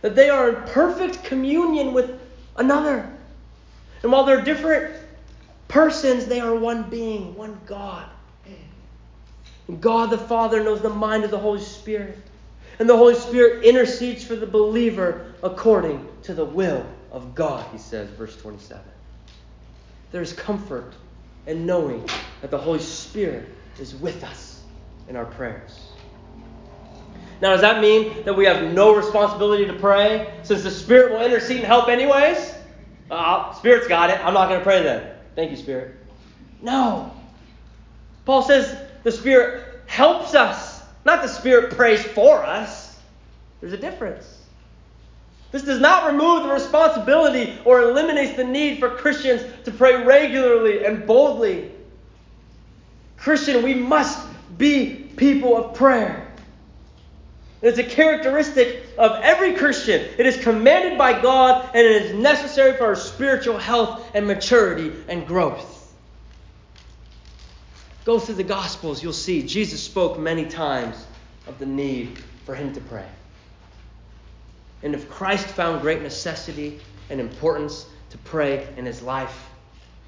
[0.02, 2.18] that they are in perfect communion with
[2.56, 3.10] another.
[4.02, 4.94] And while they're different
[5.68, 8.08] persons, they are one being, one God.
[9.78, 12.18] God the Father knows the mind of the Holy Spirit.
[12.78, 17.78] And the Holy Spirit intercedes for the believer according to the will of God, he
[17.78, 18.82] says, verse 27.
[20.12, 20.94] There's comfort
[21.46, 22.08] in knowing
[22.40, 23.48] that the Holy Spirit
[23.78, 24.62] is with us
[25.08, 25.78] in our prayers.
[27.40, 31.22] Now, does that mean that we have no responsibility to pray since the Spirit will
[31.22, 32.54] intercede and help anyways?
[33.10, 34.24] Uh, Spirit's got it.
[34.24, 35.10] I'm not going to pray then.
[35.34, 35.96] Thank you, Spirit.
[36.62, 37.12] No.
[38.24, 42.98] Paul says the Spirit helps us, not the Spirit prays for us.
[43.60, 44.40] There's a difference.
[45.52, 50.84] This does not remove the responsibility or eliminates the need for Christians to pray regularly
[50.84, 51.72] and boldly.
[53.16, 54.26] Christian, we must
[54.56, 56.26] be people of prayer.
[57.62, 60.06] It's a characteristic of every Christian.
[60.16, 64.92] It is commanded by God and it is necessary for our spiritual health and maturity
[65.08, 65.69] and growth.
[68.04, 71.06] Go through the Gospels, you'll see Jesus spoke many times
[71.46, 73.06] of the need for him to pray.
[74.82, 76.80] And if Christ found great necessity
[77.10, 79.50] and importance to pray in his life,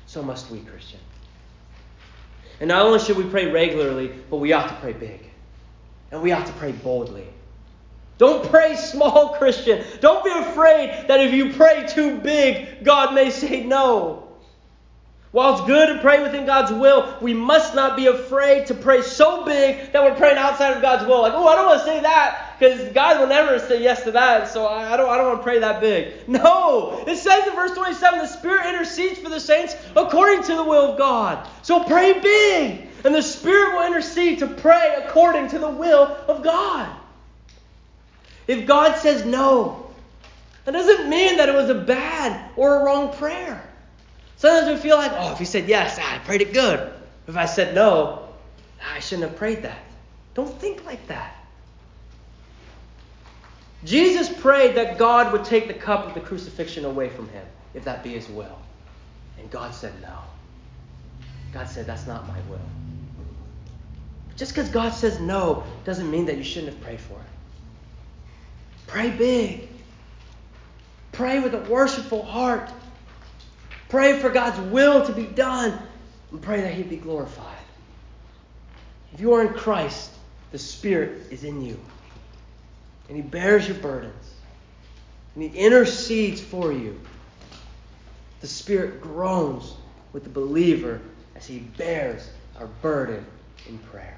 [0.07, 1.01] so must we, Christian.
[2.61, 5.21] And not only should we pray regularly, but we ought to pray big.
[6.11, 7.27] And we ought to pray boldly.
[8.19, 9.85] Don't pray small, Christian.
[10.01, 14.22] Don't be afraid that if you pray too big, God may say no.
[15.33, 19.01] While it's good to pray within God's will, we must not be afraid to pray
[19.01, 21.23] so big that we're praying outside of God's will.
[21.23, 24.11] Like, oh, I don't want to say that because God will never say yes to
[24.13, 26.13] that, so I don't, I don't want to pray that big.
[26.29, 27.03] No!
[27.07, 30.93] It says in verse 27 the Spirit intercedes for the saints according to the will
[30.93, 31.49] of God.
[31.63, 36.43] So pray big, and the Spirit will intercede to pray according to the will of
[36.45, 36.95] God.
[38.47, 39.91] If God says no,
[40.67, 43.67] that doesn't mean that it was a bad or a wrong prayer.
[44.43, 46.93] Sometimes we feel like, oh, if he said yes, I prayed it good.
[47.29, 48.27] If I said no,
[48.93, 49.79] I shouldn't have prayed that.
[50.35, 51.37] Don't think like that.
[53.85, 57.85] Jesus prayed that God would take the cup of the crucifixion away from him, if
[57.85, 58.59] that be his will.
[59.39, 60.19] And God said no.
[61.53, 62.59] God said, that's not my will.
[64.37, 67.31] Just because God says no doesn't mean that you shouldn't have prayed for it.
[68.89, 69.69] Pray big.
[71.13, 72.69] Pray with a worshipful heart.
[73.93, 75.79] Pray for God's will to be done
[76.31, 77.47] and pray that He be glorified.
[79.13, 80.11] If you are in Christ,
[80.51, 81.79] the Spirit is in you.
[83.09, 84.33] And He bears your burdens.
[85.35, 86.99] And He intercedes for you.
[88.41, 89.75] The Spirit groans
[90.15, 90.99] with the believer
[91.37, 93.27] as He bears our burden
[93.69, 94.17] in prayer.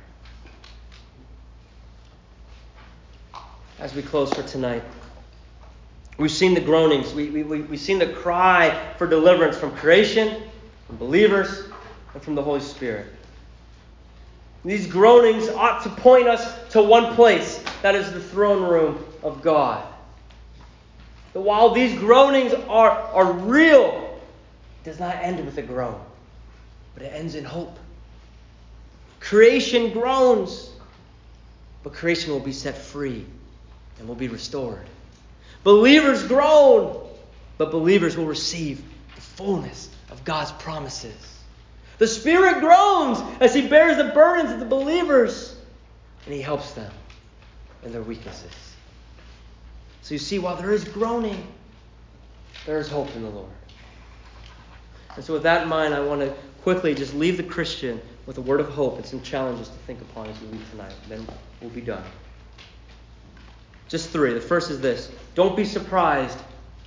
[3.81, 4.85] as we close for tonight.
[6.17, 10.43] We've seen the groanings, we, we, we, we've seen the cry for deliverance from creation,
[10.87, 11.65] from believers,
[12.13, 13.07] and from the Holy Spirit.
[14.65, 19.43] These groanings ought to point us to one place that is the throne room of
[19.43, 19.85] God.
[21.35, 24.21] But while these groanings are, are real,
[24.81, 26.01] it does not end with a groan,
[26.95, 27.77] but it ends in hope.
[29.19, 30.71] Creation groans,
[31.83, 33.27] but creation will be set free
[33.99, 34.87] and will be restored.
[35.65, 37.09] Believers groan,
[37.57, 38.85] but believers will receive
[39.15, 41.41] the fullness of God's promises.
[41.99, 45.57] The Spirit groans as He bears the burdens of the believers,
[46.27, 46.93] and He helps them
[47.83, 48.53] in their weaknesses.
[50.03, 51.47] So you see, while there is groaning,
[52.67, 53.51] there is hope in the Lord.
[55.17, 58.37] And so, with that in mind, I want to quickly just leave the Christian with
[58.37, 60.93] a word of hope and some challenges to think upon as we leave tonight.
[61.09, 61.27] Then
[61.61, 62.05] we'll be done.
[63.95, 64.35] Just three.
[64.35, 66.37] The first is this don't be surprised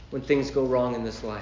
[0.10, 1.42] when things go wrong in this life.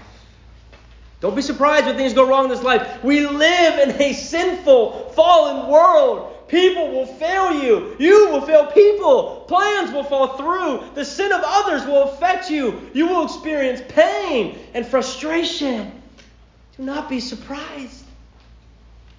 [1.22, 3.04] Don't be surprised when things go wrong in this life.
[3.04, 6.48] We live in a sinful, fallen world.
[6.50, 7.96] People will fail you.
[7.98, 9.46] You will fail people.
[9.48, 10.94] Plans will fall through.
[10.94, 12.88] The sin of others will affect you.
[12.94, 16.00] You will experience pain and frustration.
[16.78, 18.05] Do not be surprised.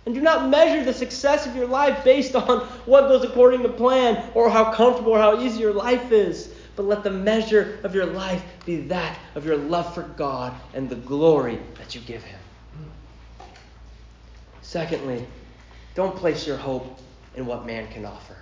[0.07, 3.68] And do not measure the success of your life based on what goes according to
[3.68, 6.48] plan or how comfortable or how easy your life is.
[6.76, 10.88] But let the measure of your life be that of your love for God and
[10.88, 12.38] the glory that you give Him.
[14.62, 15.26] Secondly,
[15.94, 16.98] don't place your hope
[17.34, 18.36] in what man can offer.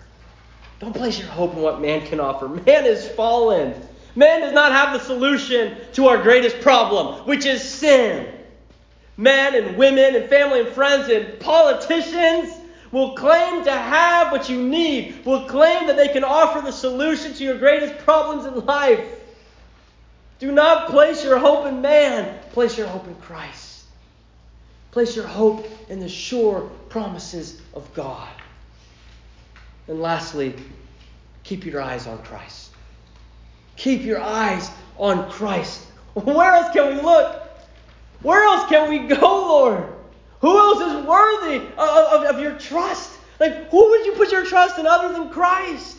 [0.81, 2.49] Don't place your hope in what man can offer.
[2.49, 3.75] Man is fallen.
[4.17, 8.27] Man does not have the solution to our greatest problem, which is sin.
[9.17, 12.53] Men and women and family and friends and politicians
[12.91, 17.35] will claim to have what you need, will claim that they can offer the solution
[17.35, 19.05] to your greatest problems in life.
[20.39, 23.85] Do not place your hope in man, place your hope in Christ.
[24.91, 28.31] Place your hope in the sure promises of God.
[29.89, 30.55] And lastly,
[31.43, 32.71] keep your eyes on Christ.
[33.77, 35.81] Keep your eyes on Christ.
[36.15, 37.44] Where else can we look?
[38.25, 39.85] Where else can we go, Lord?
[40.41, 43.13] Who else is worthy of, of, of, your trust?
[43.39, 45.99] Like, who would you put your trust in other than Christ?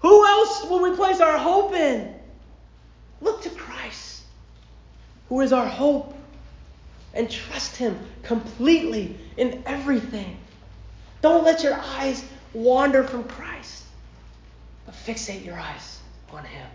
[0.00, 2.14] Who else will we place our hope in?
[3.20, 4.22] Look to Christ,
[5.28, 6.16] who is our hope,
[7.12, 10.38] and trust Him completely in everything.
[11.20, 12.24] Don't let your eyes
[12.54, 13.84] wander from Christ,
[14.86, 16.00] but fixate your eyes
[16.32, 16.66] on Him.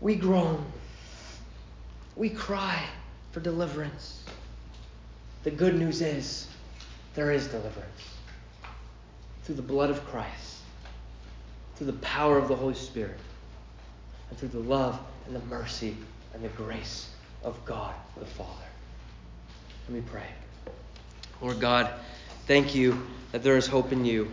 [0.00, 0.64] We groan.
[2.16, 2.82] We cry
[3.32, 4.24] for deliverance.
[5.44, 6.48] The good news is
[7.14, 8.08] there is deliverance
[9.44, 10.58] through the blood of Christ,
[11.76, 13.18] through the power of the Holy Spirit,
[14.28, 15.96] and through the love and the mercy
[16.34, 17.10] and the grace
[17.42, 18.50] of God the Father.
[19.88, 20.26] Let me pray.
[21.40, 21.90] Lord God,
[22.46, 24.30] thank you that there is hope in you.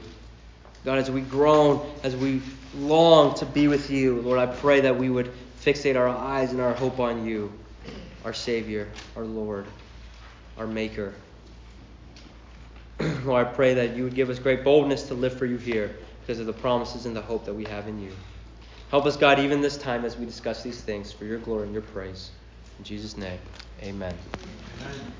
[0.86, 2.41] God, as we groan, as we
[2.75, 6.61] long to be with you, Lord, I pray that we would fixate our eyes and
[6.61, 7.51] our hope on you,
[8.28, 9.65] our Savior, our Lord,
[10.57, 11.13] our Maker.
[13.23, 15.95] Lord, I pray that you would give us great boldness to live for you here
[16.19, 18.11] because of the promises and the hope that we have in you.
[18.91, 21.73] Help us, God, even this time as we discuss these things for your glory and
[21.73, 22.32] your praise.
[22.80, 23.39] In Jesus' name,
[23.82, 24.13] amen.
[24.82, 25.13] amen.